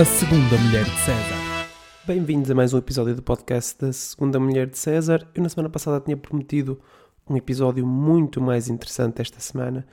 [0.00, 1.68] A Segunda Mulher de César.
[2.06, 5.28] Bem-vindos a mais um episódio do podcast da Segunda Mulher de César.
[5.34, 6.80] Eu na semana passada tinha prometido
[7.28, 9.86] um episódio muito mais interessante esta semana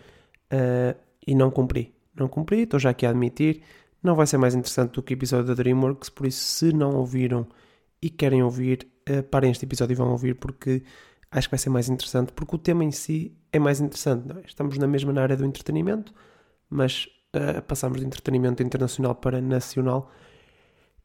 [0.46, 0.98] uh,
[1.28, 1.94] e não cumpri.
[2.16, 3.64] Não cumpri, estou já aqui a admitir.
[4.02, 6.96] Não vai ser mais interessante do que o episódio da DreamWorks, por isso, se não
[6.96, 7.46] ouviram
[8.02, 10.84] e querem ouvir, uh, parem este episódio e vão ouvir, porque
[11.30, 14.32] acho que vai ser mais interessante, porque o tema em si é mais interessante.
[14.32, 14.42] É?
[14.48, 16.14] Estamos na mesma na área do entretenimento,
[16.70, 17.10] mas
[17.68, 20.12] passamos de entretenimento internacional para nacional.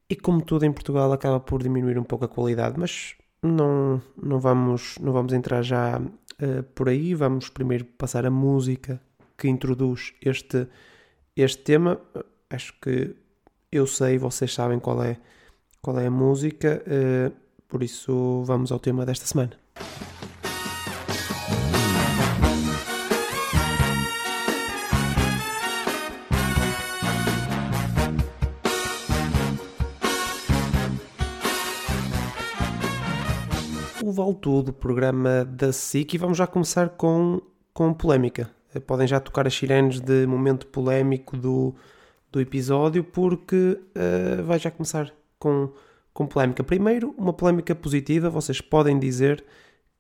[0.09, 4.39] E como tudo em Portugal acaba por diminuir um pouco a qualidade, mas não, não,
[4.39, 7.15] vamos, não vamos entrar já uh, por aí.
[7.15, 9.01] Vamos primeiro passar a música
[9.37, 10.69] que introduz este,
[11.37, 12.01] este tema.
[12.51, 13.17] Acho que
[13.70, 15.17] eu sei, vocês sabem qual é,
[15.81, 17.33] qual é a música, uh,
[17.67, 19.59] por isso vamos ao tema desta semana.
[34.43, 37.41] Tudo, programa da SIC, e vamos já começar com,
[37.73, 38.51] com polémica.
[38.75, 41.73] Eh, podem já tocar as sirenes de momento polémico do,
[42.33, 45.73] do episódio, porque uh, vai já começar com,
[46.12, 46.65] com polémica.
[46.65, 49.45] Primeiro, uma polémica positiva, vocês podem dizer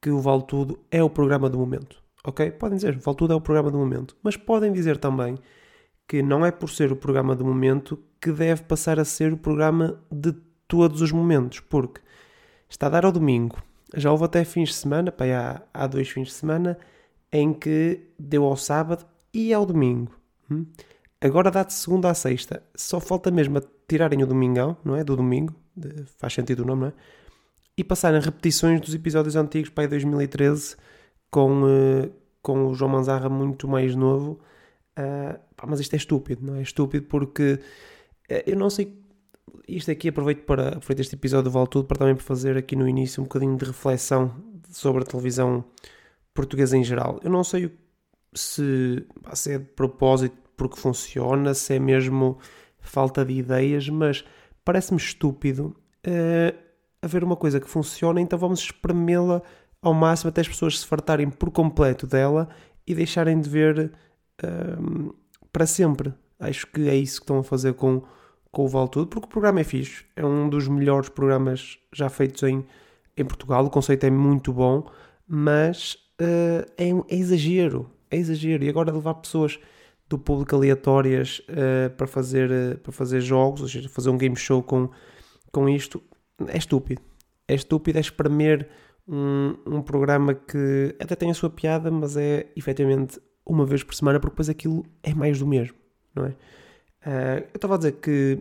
[0.00, 2.02] que o Vale Tudo é o programa do momento.
[2.24, 2.50] Ok?
[2.50, 4.16] Podem dizer, o Vale Tudo é o programa do momento.
[4.24, 5.38] Mas podem dizer também
[6.08, 9.36] que não é por ser o programa do momento que deve passar a ser o
[9.36, 10.32] programa de
[10.66, 12.00] todos os momentos, porque
[12.68, 13.56] está a dar ao domingo,
[13.94, 16.78] já houve até fins de semana, pá, há, há dois fins de semana,
[17.30, 20.12] em que deu ao sábado e ao domingo.
[20.50, 20.66] Hum?
[21.20, 22.62] Agora dá de segunda à sexta.
[22.74, 25.04] Só falta mesmo tirarem o domingão, não é?
[25.04, 26.92] Do domingo, de, faz sentido o nome, não é?
[27.76, 30.76] E passarem repetições dos episódios antigos, para 2013,
[31.30, 32.12] com, uh,
[32.42, 34.40] com o João Manzarra muito mais novo.
[34.98, 36.58] Uh, pá, mas isto é estúpido, não é?
[36.58, 37.54] É estúpido porque
[38.30, 39.01] uh, eu não sei
[39.68, 42.88] isto aqui aproveito para aproveito este episódio do Vale Tudo para também fazer aqui no
[42.88, 44.34] início um bocadinho de reflexão
[44.70, 45.64] sobre a televisão
[46.34, 47.20] portuguesa em geral.
[47.22, 47.70] Eu não sei
[48.34, 52.38] se, se é de propósito porque funciona, se é mesmo
[52.80, 54.24] falta de ideias, mas
[54.64, 55.76] parece-me estúpido
[56.06, 56.58] uh,
[57.00, 59.42] haver uma coisa que funciona, então vamos espremê-la
[59.80, 62.48] ao máximo até as pessoas se fartarem por completo dela
[62.86, 63.92] e deixarem de ver
[64.44, 65.14] uh,
[65.52, 66.14] para sempre.
[66.38, 68.02] Acho que é isso que estão a fazer com
[68.52, 72.08] com o Vale Tudo, porque o programa é fixe, é um dos melhores programas já
[72.10, 72.64] feitos em,
[73.16, 74.86] em Portugal, o conceito é muito bom,
[75.26, 78.62] mas uh, é, é, exagero, é exagero.
[78.62, 79.58] E agora levar pessoas
[80.06, 84.36] do público aleatórias uh, para, fazer, uh, para fazer jogos, ou seja, fazer um game
[84.36, 84.90] show com,
[85.50, 86.02] com isto,
[86.46, 87.00] é estúpido.
[87.48, 88.68] É estúpido, é espremer
[89.08, 93.94] um, um programa que até tem a sua piada, mas é efetivamente uma vez por
[93.94, 95.76] semana, porque depois aquilo é mais do mesmo,
[96.14, 96.36] não é?
[97.06, 98.38] Uh, eu estava a dizer que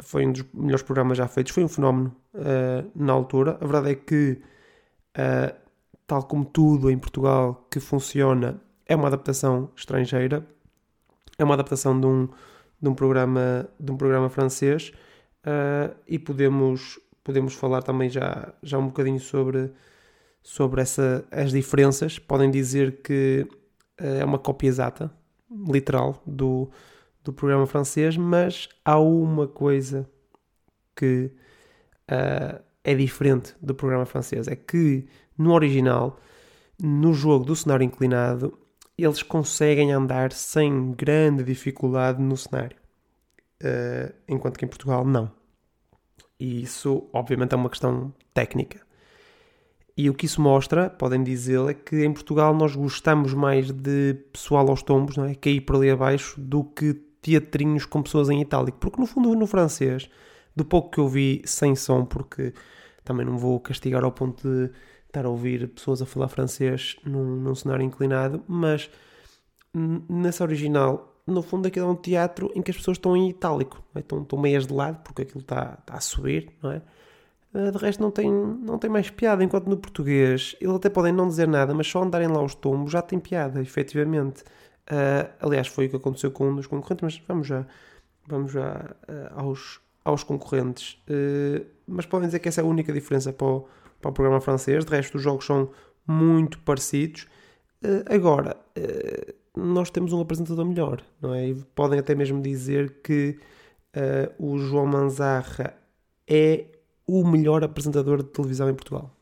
[0.00, 3.58] foi um dos melhores programas já feitos, foi um fenómeno uh, na altura.
[3.60, 4.40] A verdade é que,
[5.16, 5.54] uh,
[6.06, 10.46] tal como tudo em Portugal que funciona, é uma adaptação estrangeira,
[11.36, 12.28] é uma adaptação de um,
[12.80, 14.92] de um, programa, de um programa francês
[16.06, 19.70] e podemos, podemos falar também já, já um bocadinho sobre,
[20.42, 22.18] sobre essa, as diferenças.
[22.18, 23.46] Podem dizer que
[23.98, 25.12] é uma cópia exata,
[25.50, 26.70] literal, do
[27.24, 30.08] do programa francês, mas há uma coisa
[30.96, 31.30] que
[32.10, 35.06] uh, é diferente do programa francês: é que
[35.36, 36.18] no original,
[36.80, 38.58] no jogo do cenário inclinado,
[38.96, 42.76] eles conseguem andar sem grande dificuldade no cenário,
[43.62, 45.30] uh, enquanto que em Portugal não.
[46.40, 48.80] E isso, obviamente, é uma questão técnica.
[49.96, 54.14] E o que isso mostra, podem dizer, é que em Portugal nós gostamos mais de
[54.32, 55.34] pessoal aos tombos, não é?
[55.34, 59.46] cair por ali abaixo, do que teatrinhos com pessoas em itálico, porque no fundo no
[59.46, 60.08] francês,
[60.54, 62.52] do pouco que eu vi sem som, porque
[63.04, 64.70] também não vou castigar ao ponto de
[65.06, 68.90] estar a ouvir pessoas a falar francês num, num cenário inclinado, mas
[70.08, 73.82] nessa original, no fundo aquilo é um teatro em que as pessoas estão em itálico,
[73.94, 74.00] é?
[74.00, 76.82] estão, estão meias de lado, porque aquilo está, está a subir, não é?
[77.54, 81.12] Ah, de resto não tem, não tem mais piada, enquanto no português eles até podem
[81.12, 84.44] não dizer nada, mas só andarem lá aos tombos já tem piada, efetivamente.
[84.90, 87.66] Uh, aliás, foi o que aconteceu com um dos concorrentes, mas vamos já,
[88.26, 90.94] vamos já uh, aos, aos concorrentes.
[91.06, 93.68] Uh, mas podem dizer que essa é a única diferença para o,
[94.00, 94.84] para o programa francês.
[94.86, 95.70] De resto, os jogos são
[96.06, 97.26] muito parecidos.
[98.06, 98.56] agora,
[99.54, 101.48] nós temos um apresentador melhor, não é?
[101.48, 103.38] E podem até mesmo dizer que
[104.38, 105.74] o João Manzarra
[106.26, 106.64] é
[107.06, 109.14] o melhor apresentador de televisão em Portugal.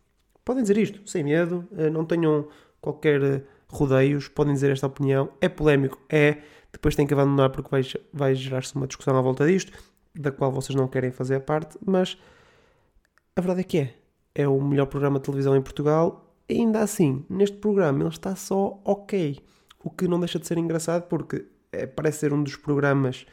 [0.45, 2.47] Podem dizer isto, sem medo, não tenham
[2.81, 5.31] qualquer rodeios, podem dizer esta opinião.
[5.41, 6.01] É polémico?
[6.09, 6.39] É.
[6.73, 7.83] Depois tem que abandonar porque vai,
[8.13, 9.73] vai gerar-se uma discussão à volta disto.
[10.15, 12.19] da qual vocês não querem fazer parte, mas
[13.35, 13.95] a verdade é que é.
[14.35, 16.35] É o melhor programa de televisão em Portugal.
[16.49, 19.39] Ainda assim, neste programa ele está só ok.
[19.83, 23.27] O que não deixa de ser engraçado porque é, parece ser um dos programas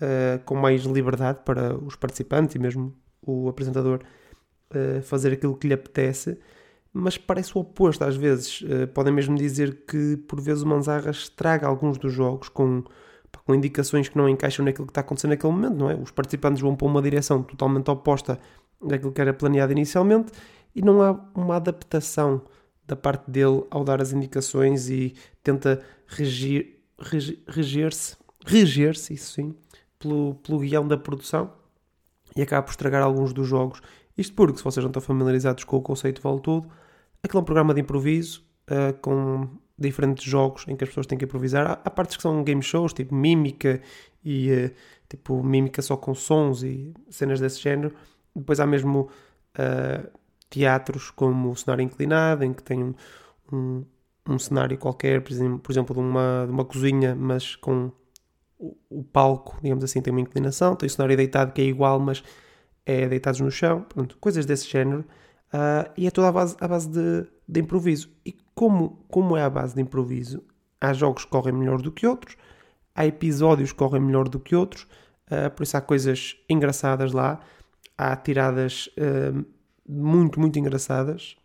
[0.00, 4.00] uh, com mais liberdade para os participantes e mesmo o apresentador
[4.70, 6.38] uh, fazer aquilo que lhe apetece,
[6.96, 8.62] mas parece o oposto às vezes.
[8.62, 12.82] Uh, podem mesmo dizer que por vezes o Manzarra estraga alguns dos jogos com,
[13.44, 15.94] com indicações que não encaixam naquilo que está acontecendo naquele momento, não é?
[15.94, 18.38] Os participantes vão para uma direção totalmente oposta
[18.82, 20.32] daquilo que era planeado inicialmente
[20.74, 22.42] e não há uma adaptação
[22.86, 26.78] da parte dele ao dar as indicações e tenta regir,
[27.48, 28.16] reger-se,
[28.46, 29.54] reger-se, isso sim,
[29.98, 31.52] pelo, pelo guião da produção
[32.34, 33.82] e acaba por estragar alguns dos jogos.
[34.16, 36.70] Isto porque, se vocês não estão familiarizados com o conceito Vale Tudo,
[37.26, 41.18] aquilo é um programa de improviso uh, com diferentes jogos em que as pessoas têm
[41.18, 41.66] que improvisar.
[41.66, 43.80] Há, há partes que são game shows, tipo mímica
[44.24, 44.70] e uh,
[45.08, 47.94] tipo mímica só com sons e cenas desse género.
[48.34, 49.10] Depois há mesmo
[49.58, 50.10] uh,
[50.50, 52.94] teatros como o cenário inclinado, em que tem um,
[53.52, 53.84] um,
[54.28, 57.90] um cenário qualquer, por exemplo, por exemplo de, uma, de uma cozinha, mas com
[58.58, 60.74] o, o, palco, digamos assim, tem uma inclinação.
[60.76, 62.22] Tem o cenário deitado que é igual, mas
[62.84, 63.82] é deitados no chão.
[63.82, 65.04] Pronto, coisas desse género.
[65.52, 68.10] Uh, e é toda a base, a base de, de improviso.
[68.24, 70.42] E como, como é a base de improviso,
[70.80, 72.36] há jogos que correm melhor do que outros,
[72.94, 74.86] há episódios que correm melhor do que outros,
[75.30, 77.40] uh, por isso há coisas engraçadas lá
[77.96, 79.46] há tiradas uh,
[79.88, 81.36] muito, muito engraçadas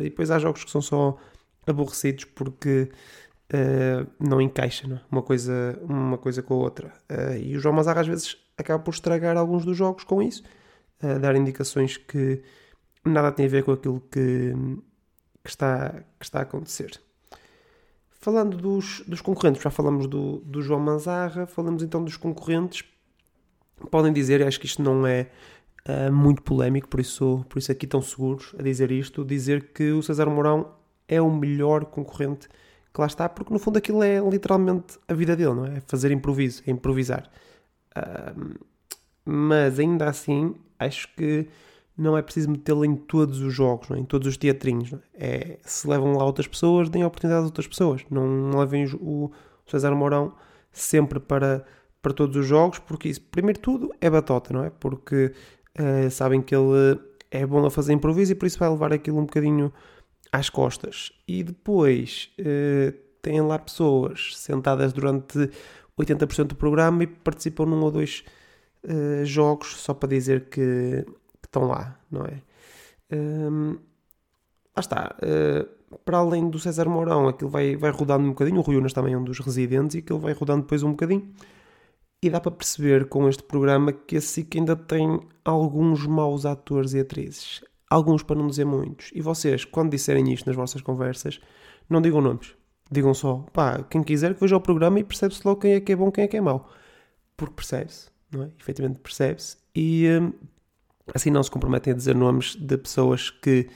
[0.00, 1.16] e depois há jogos que são só
[1.66, 2.90] aborrecidos porque
[4.18, 4.96] não encaixa não?
[4.96, 5.00] É?
[5.12, 6.92] Uma, coisa, uma coisa com a outra.
[7.40, 10.42] e o João Mazarra às vezes acaba por estragar alguns dos jogos com isso,
[11.20, 12.42] dar indicações que
[13.04, 14.52] nada tem a ver com aquilo que,
[15.42, 17.00] que, está, que está a acontecer.
[18.10, 22.84] Falando dos, dos concorrentes, já falamos do, do João Manzarra, falamos então dos concorrentes.
[23.90, 25.30] Podem dizer, acho que isto não é
[25.88, 29.92] uh, muito polémico, por isso, por isso aqui estão seguros a dizer isto, dizer que
[29.92, 30.74] o César Mourão
[31.08, 32.46] é o melhor concorrente
[32.92, 35.80] que lá está, porque no fundo aquilo é literalmente a vida dele, não é?
[35.86, 37.30] Fazer improviso, é improvisar.
[37.96, 38.58] Uh,
[39.24, 41.48] mas ainda assim, acho que
[41.96, 43.98] não é preciso metê-lo em todos os jogos, é?
[43.98, 44.92] em todos os teatrinhos.
[44.92, 44.98] É?
[45.14, 45.58] é?
[45.62, 48.02] se levam lá outras pessoas, deem a oportunidade a outras pessoas.
[48.10, 49.30] Não, levem o
[49.66, 50.32] César Mourão
[50.72, 51.64] sempre para,
[52.00, 54.70] para todos os jogos, porque isso, primeiro tudo, é batota, não é?
[54.70, 55.32] Porque
[55.78, 56.98] Uh, sabem que ele
[57.30, 59.72] é bom a fazer improviso e por isso vai levar aquilo um bocadinho
[60.32, 61.12] às costas.
[61.28, 62.92] E depois uh,
[63.22, 65.50] têm lá pessoas sentadas durante
[65.98, 68.24] 80% do programa e participam num ou dois
[68.84, 71.06] uh, jogos só para dizer que,
[71.50, 72.42] estão lá, não é?
[73.12, 73.72] Um,
[74.76, 75.16] lá está.
[75.22, 78.58] Uh, para além do César Mourão, aquilo vai, vai rodando um bocadinho.
[78.58, 81.28] O Rui Unas também é um dos residentes e aquilo vai rodando depois um bocadinho.
[82.22, 86.92] E dá para perceber com este programa que a SIC ainda tem alguns maus atores
[86.92, 87.64] e atrizes.
[87.88, 89.10] Alguns, para não dizer muitos.
[89.12, 91.40] E vocês, quando disserem isto nas vossas conversas,
[91.88, 92.54] não digam nomes.
[92.90, 95.92] Digam só, pá, quem quiser que veja o programa e percebe-se logo quem é que
[95.92, 96.70] é bom quem é que é mau.
[97.36, 98.50] Porque percebe-se, não é?
[98.60, 99.56] Efetivamente percebe-se.
[99.74, 100.32] E hum,
[101.14, 103.68] assim não se comprometem a dizer nomes de pessoas que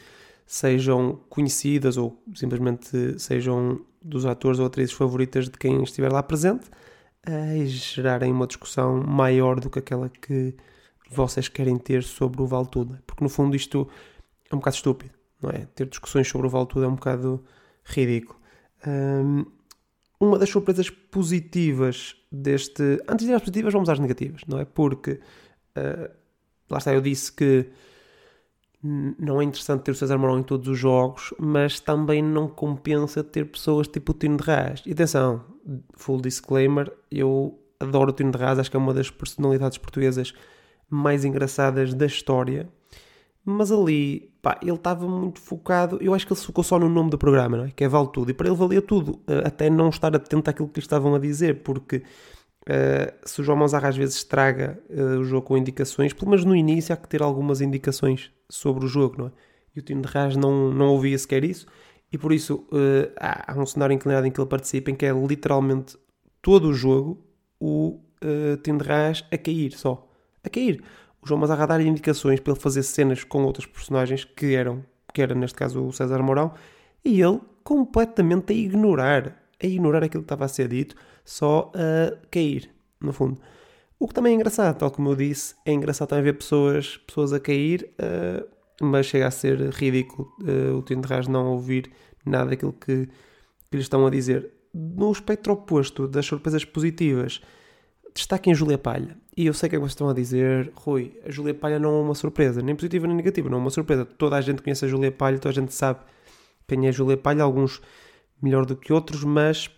[0.46, 6.70] sejam conhecidas ou simplesmente sejam dos atores ou atrizes favoritas de quem estiver lá presente
[7.26, 10.54] a gerarem uma discussão maior do que aquela que
[11.10, 12.98] vocês querem ter sobre o Vale Tudo.
[13.06, 13.88] Porque no fundo isto
[14.50, 15.66] é um bocado estúpido, não é?
[15.74, 17.42] Ter discussões sobre o Vale Tudo é um bocado
[17.84, 18.38] ridículo.
[18.86, 19.46] Um,
[20.20, 22.82] uma das surpresas positivas deste.
[23.08, 24.64] Antes de ir às positivas, vamos às negativas, não é?
[24.64, 25.20] Porque
[25.76, 26.10] uh,
[26.74, 27.66] lá está, eu disse que
[28.82, 33.24] não é interessante ter o César Mourão em todos os jogos, mas também não compensa
[33.24, 34.82] ter pessoas tipo o Tino de Rás.
[34.84, 35.42] E atenção,
[35.94, 40.34] full disclaimer, eu adoro o Tino de Rás, acho que é uma das personalidades portuguesas
[40.90, 42.68] mais engraçadas da história.
[43.42, 45.98] Mas ali, pá, ele estava muito focado.
[46.00, 47.70] Eu acho que ele se focou só no nome do programa, não é?
[47.70, 48.30] Que é Vale Tudo.
[48.30, 51.18] E para ele valia tudo, eh, até não estar atento àquilo que lhe estavam a
[51.18, 52.02] dizer, porque
[52.64, 56.46] Uh, se o João Mozart às vezes estraga uh, o jogo com indicações, pelo menos
[56.46, 59.32] no início há que ter algumas indicações sobre o jogo, não é?
[59.76, 61.66] E o time de Raj não, não ouvia sequer isso,
[62.10, 65.04] e por isso uh, há, há, um cenário inclinado em que ele participa, em que
[65.04, 65.98] é literalmente
[66.40, 67.22] todo o jogo
[67.60, 70.08] o uh, time de Raj a cair só.
[70.42, 70.82] A cair.
[71.20, 74.84] O João Mozart a dar indicações para ele fazer cenas com outros personagens que eram,
[75.12, 76.54] que era neste caso o César Mourão,
[77.04, 80.94] e ele completamente a ignorar, a ignorar aquilo que estava a ser dito
[81.24, 83.40] só a cair, no fundo.
[83.98, 87.32] O que também é engraçado, tal como eu disse, é engraçado também ver pessoas, pessoas
[87.32, 88.46] a cair, uh,
[88.84, 91.90] mas chega a ser ridículo uh, o Tino Rás não ouvir
[92.26, 93.08] nada daquilo que,
[93.70, 94.50] que estão a dizer.
[94.74, 97.40] No espectro oposto das surpresas positivas,
[98.14, 99.16] destaquem Júlia Palha.
[99.36, 101.98] E eu sei que é que vocês estão a dizer, Rui, a Júlia Palha não
[101.98, 104.04] é uma surpresa, nem positiva nem negativa, não é uma surpresa.
[104.04, 106.00] Toda a gente conhece a Júlia Palha, toda a gente sabe
[106.66, 107.80] quem é a Júlia Palha, alguns
[108.40, 109.70] melhor do que outros, mas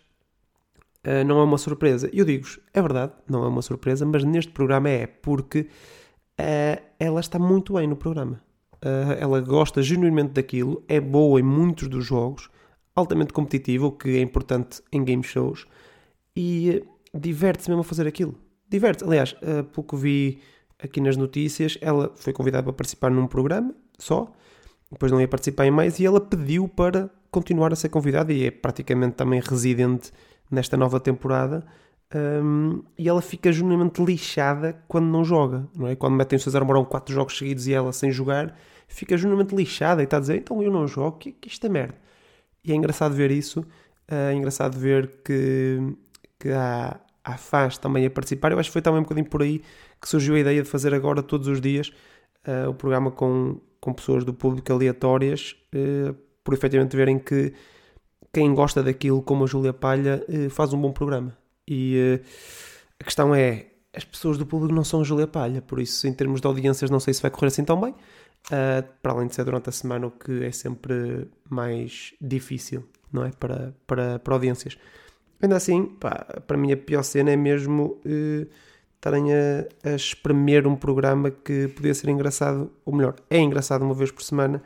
[1.07, 2.11] uh, não é uma surpresa.
[2.13, 5.61] Eu digo-vos, é verdade, não é uma surpresa, mas neste programa é, porque
[6.41, 8.41] uh, ela está muito bem no programa.
[8.77, 12.51] Uh, ela gosta genuinamente daquilo, é boa em muitos dos jogos,
[12.95, 15.67] altamente competitiva, o que é importante em game shows,
[16.37, 16.83] e
[17.15, 18.35] diverte-se mesmo a fazer aquilo.
[18.69, 19.07] Diverte-se.
[19.07, 20.41] Aliás, uh, que vi
[20.79, 24.31] aqui nas notícias, ela foi convidada para participar num programa só,
[24.91, 28.45] depois não ia participar em mais, e ela pediu para continuar a ser convidada e
[28.45, 30.13] é praticamente também residente
[30.51, 31.67] nesta nova temporada.
[32.15, 35.97] Um, e ela fica genuinamente lixada quando não joga, não é?
[35.97, 40.03] Quando metem o César Mourão quatro jogos seguidos e ela sem jogar, fica genuinamente lixada
[40.03, 41.97] e está a dizer: então eu não jogo, que, que isto é merda.
[42.65, 43.65] E é engraçado ver isso,
[44.09, 45.79] é engraçado ver que,
[46.39, 48.53] que há, há fãs também a participar.
[48.53, 49.63] Eu acho que foi também um bocadinho por aí
[50.01, 51.93] que surgiu a ideia de fazer agora todos os dias
[52.47, 57.53] uh, o programa com, com pessoas do público aleatórias, uh, por efetivamente verem que
[58.33, 61.37] quem gosta daquilo, como a Júlia Palha, uh, faz um bom programa.
[61.69, 62.21] E
[63.01, 66.13] a questão é, as pessoas do público não são a Júlia Palha, por isso, em
[66.13, 67.95] termos de audiências, não sei se vai correr assim tão bem.
[69.03, 73.31] para além de ser durante a semana, o que é sempre mais difícil, não é?
[73.33, 74.79] Para, para, para audiências.
[75.41, 78.47] Ainda assim, pá, para mim a pior cena é mesmo uh,
[78.95, 83.95] estarem a, a espremer um programa que podia ser engraçado, ou melhor, é engraçado uma
[83.95, 84.63] vez por semana,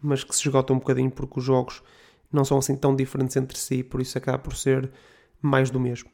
[0.00, 1.82] mas que se esgota um bocadinho porque os jogos
[2.34, 4.90] não são assim tão diferentes entre si, por isso acaba por ser
[5.40, 6.10] mais do mesmo.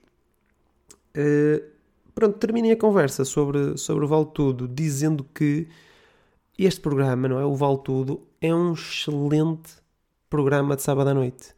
[1.17, 1.62] Uh,
[2.15, 5.69] pronto, terminei a conversa sobre, sobre o Vale Tudo dizendo que
[6.59, 7.45] este programa, não é?
[7.45, 9.73] O Vale Tudo, é um excelente
[10.29, 11.55] programa de sábado à noite.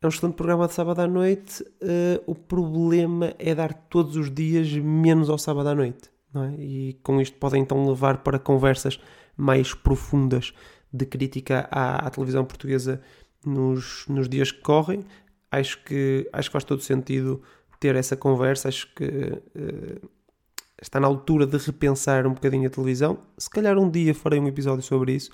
[0.00, 1.62] É um excelente programa de sábado à noite.
[1.62, 6.10] Uh, o problema é dar todos os dias menos ao sábado à noite.
[6.32, 6.54] Não é?
[6.58, 9.00] E com isto podem então levar para conversas
[9.36, 10.52] mais profundas
[10.92, 13.00] de crítica à, à televisão portuguesa
[13.44, 15.04] nos, nos dias que correm.
[15.50, 17.42] Acho que, acho que faz todo sentido
[17.78, 18.68] ter essa conversa.
[18.68, 20.10] Acho que uh,
[20.80, 23.18] está na altura de repensar um bocadinho a televisão.
[23.38, 25.30] Se calhar um dia farei um episódio sobre isso.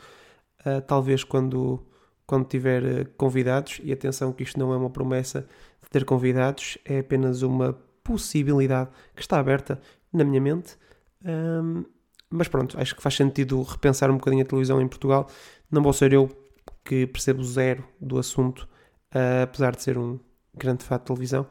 [0.65, 1.87] Uh, talvez quando
[2.31, 5.49] quando tiver eh, convidados, e atenção que isto não é uma promessa
[5.83, 7.73] de ter convidados, é apenas uma
[8.05, 9.81] possibilidade que está aberta
[10.13, 10.77] na minha mente.
[11.25, 11.85] Um,
[12.31, 15.29] mas pronto, acho que faz sentido repensar um bocadinho a televisão em Portugal.
[15.69, 16.31] Não vou ser eu
[16.91, 18.69] que percebo zero do assunto,
[19.15, 20.19] uh, apesar de ser um
[20.53, 21.47] grande fã de televisão,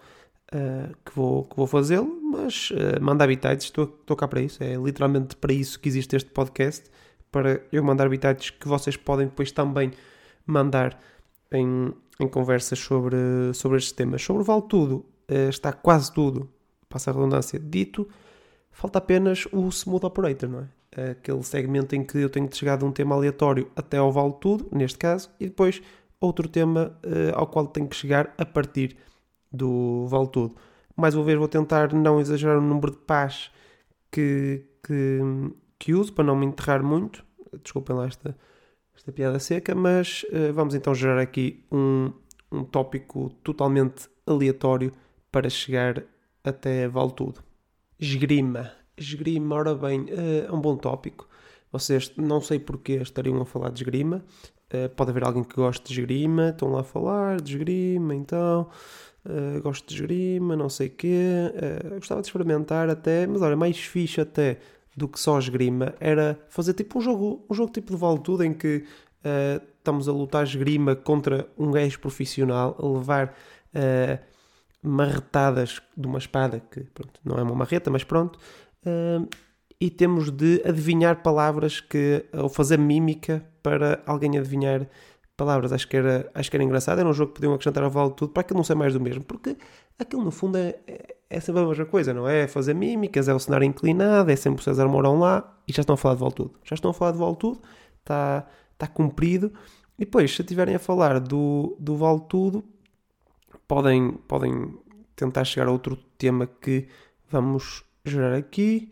[0.54, 4.62] uh, que vou, que vou fazê-lo, mas uh, manda habitats, estou, estou cá para isso.
[4.62, 6.92] É literalmente para isso que existe este podcast,
[7.32, 9.94] para eu mandar habitats que vocês podem depois também
[10.46, 11.02] mandar
[11.54, 13.16] em, em conversas sobre,
[13.54, 14.22] sobre estes temas.
[14.22, 16.50] Sobre o Vale Tudo, uh, está quase tudo,
[16.90, 18.06] passa a redundância, dito.
[18.74, 20.79] Falta apenas o Smooth Operator, não é?
[20.92, 24.34] Aquele segmento em que eu tenho de chegar de um tema aleatório até ao Vale
[24.42, 25.82] Tudo, neste caso, e depois
[26.20, 28.98] outro tema uh, ao qual tenho que chegar a partir
[29.52, 30.56] do Vale Tudo.
[30.96, 33.52] Mais uma vez vou tentar não exagerar o número de pás
[34.12, 35.20] que, que,
[35.78, 37.24] que uso para não me enterrar muito.
[37.64, 38.36] Desculpem lá esta,
[38.96, 42.12] esta piada seca, mas uh, vamos então gerar aqui um,
[42.52, 44.92] um tópico totalmente aleatório
[45.32, 46.04] para chegar
[46.44, 47.44] até vale tudo.
[48.00, 48.79] Esgrima.
[49.00, 51.28] Esgrima, ora bem, uh, é um bom tópico.
[51.72, 54.24] Vocês não sei porque estariam a falar de esgrima.
[54.74, 58.70] Uh, pode haver alguém que goste de esgrima, estão lá a falar de esgrima, então.
[59.26, 61.52] Uh, gosto de esgrima, não sei o quê.
[61.96, 64.60] Gostava de experimentar até, mas olha, mais fixe até
[65.00, 68.44] do que só esgrima, era fazer tipo um jogo, um jogo tipo de vale tudo
[68.44, 68.84] em que
[69.24, 73.34] uh, estamos a lutar esgrima contra um gajo profissional, a levar
[73.74, 74.20] uh,
[74.84, 78.38] marretadas de uma espada, que pronto, não é uma marreta, mas pronto,
[79.80, 84.88] e temos de adivinhar palavras que, ou fazer mímica para alguém adivinhar
[85.38, 85.72] palavras.
[85.72, 88.12] Acho que era, acho que era engraçado, era um jogo que podiam acrescentar ao vale
[88.12, 89.56] tudo para aquilo não ser mais do mesmo, porque
[89.98, 92.42] aquilo no fundo é, é, é sempre a mesma coisa, não é?
[92.42, 92.48] é?
[92.48, 95.94] Fazer mímicas, é o cenário inclinado, é sempre o César Mourão lá e já estão
[95.94, 96.52] a falar de vale tudo.
[96.64, 97.62] Já estão a falar de vale tudo,
[98.00, 99.54] está, está cumprido.
[99.98, 102.64] E depois, se estiverem a falar do, do vale tudo,
[103.68, 104.78] podem, podem
[105.16, 106.88] tentar chegar a outro tema que
[107.30, 108.92] vamos gerar aqui.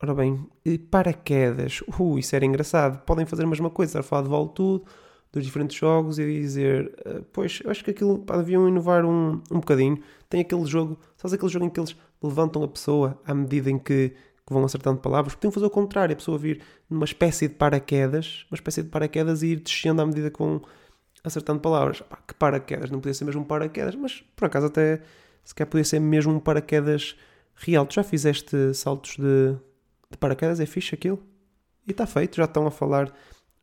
[0.00, 0.46] Ora bem,
[0.90, 1.80] paraquedas.
[1.98, 3.02] Uh, isso era engraçado.
[3.04, 4.84] Podem fazer a mesma coisa, a falar de vale tudo
[5.32, 9.42] dos diferentes jogos e dizer, uh, pois, eu acho que aquilo pá, deviam inovar um,
[9.50, 9.98] um bocadinho.
[10.28, 13.78] Tem aquele jogo, sabes aquele jogo em que eles levantam a pessoa à medida em
[13.78, 14.10] que,
[14.46, 15.34] que vão acertando palavras?
[15.34, 19.42] Podiam fazer o contrário, a pessoa vir numa espécie de paraquedas, uma espécie de paraquedas
[19.42, 20.62] e ir descendo à medida que vão
[21.22, 22.00] acertando palavras.
[22.00, 25.02] Pá, que paraquedas, não podia ser mesmo um paraquedas, mas por acaso até
[25.44, 27.16] se podia ser mesmo um paraquedas
[27.60, 29.52] Real, tu já fizeste saltos de,
[30.10, 30.60] de paraquedas?
[30.60, 31.20] É fixe aquilo?
[31.86, 33.12] E está feito, já estão a falar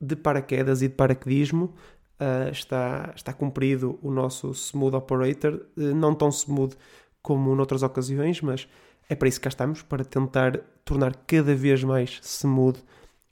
[0.02, 1.74] de paraquedas e de paraquedismo.
[2.20, 6.76] Uh, está, está cumprido o nosso Smooth Operator, uh, não tão smooth
[7.22, 8.68] como noutras ocasiões, mas
[9.10, 12.80] é para isso que cá estamos, para tentar tornar cada vez mais smooth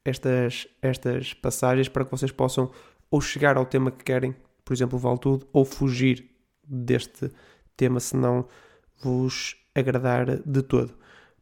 [0.03, 2.71] estas, estas passagens, para que vocês possam
[3.09, 6.29] ou chegar ao tema que querem, por exemplo, vale tudo, ou fugir
[6.63, 7.31] deste
[7.77, 8.45] tema se não
[9.01, 10.93] vos agradar de todo.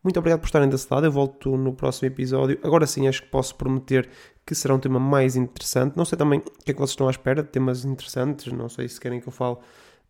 [0.03, 1.05] Muito obrigado por estarem desse lado.
[1.05, 2.57] Eu volto no próximo episódio.
[2.63, 4.09] Agora sim, acho que posso prometer
[4.45, 5.95] que será um tema mais interessante.
[5.95, 8.51] Não sei também o que é que vocês estão à espera de temas interessantes.
[8.51, 9.57] Não sei se querem que eu fale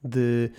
[0.02, 0.52] de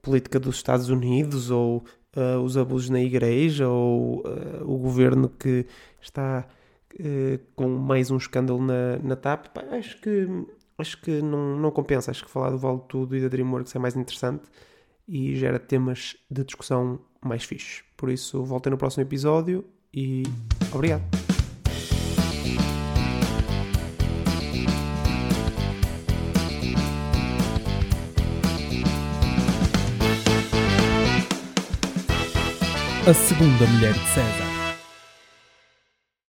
[0.00, 1.84] política dos Estados Unidos ou
[2.16, 5.66] uh, os abusos na igreja ou uh, o governo que
[6.00, 6.46] está
[6.94, 9.48] uh, com mais um escândalo na, na TAP.
[9.48, 10.26] Pá, acho que,
[10.78, 12.10] acho que não, não compensa.
[12.10, 14.44] Acho que falar do Vale Tudo e da DreamWorks é mais interessante
[15.08, 17.82] e gera temas de discussão mais fixos.
[17.96, 20.22] Por isso, voltem no próximo episódio e
[20.72, 21.02] obrigado.
[33.06, 34.47] A segunda mulher de César.